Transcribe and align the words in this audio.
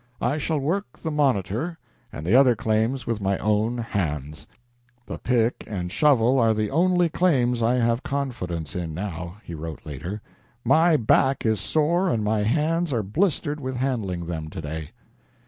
I 0.19 0.39
shall 0.39 0.57
work 0.59 0.97
the 0.97 1.11
"Monitor" 1.11 1.77
and 2.11 2.25
the 2.25 2.33
other 2.35 2.55
claims 2.55 3.05
with 3.05 3.21
my 3.21 3.37
own 3.37 3.77
hands. 3.77 4.47
"The 5.05 5.19
pick 5.19 5.63
and 5.67 5.91
shovel 5.91 6.39
are 6.39 6.55
the 6.55 6.71
only 6.71 7.07
claims 7.07 7.61
I 7.61 7.75
have 7.75 8.01
confidence 8.01 8.75
in 8.75 8.95
now," 8.95 9.35
he 9.43 9.53
wrote, 9.53 9.85
later; 9.85 10.19
"my 10.65 10.97
back 10.97 11.45
is 11.45 11.59
sore 11.61 12.09
and 12.09 12.23
my 12.23 12.41
hands 12.41 12.91
are 12.91 13.03
blistered 13.03 13.59
with 13.59 13.75
handling 13.75 14.25
them 14.25 14.49
to 14.49 14.59
day." 14.61 14.89